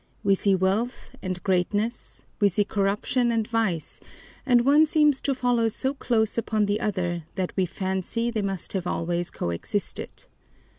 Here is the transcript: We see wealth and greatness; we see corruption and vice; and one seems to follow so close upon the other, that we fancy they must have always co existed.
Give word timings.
We 0.23 0.33
see 0.33 0.55
wealth 0.55 1.11
and 1.21 1.43
greatness; 1.43 2.25
we 2.39 2.49
see 2.49 2.63
corruption 2.63 3.31
and 3.31 3.47
vice; 3.47 4.01
and 4.47 4.65
one 4.65 4.87
seems 4.87 5.21
to 5.21 5.35
follow 5.35 5.67
so 5.69 5.93
close 5.93 6.39
upon 6.39 6.65
the 6.65 6.79
other, 6.79 7.25
that 7.35 7.55
we 7.55 7.67
fancy 7.67 8.31
they 8.31 8.41
must 8.41 8.73
have 8.73 8.87
always 8.87 9.29
co 9.29 9.51
existed. 9.51 10.25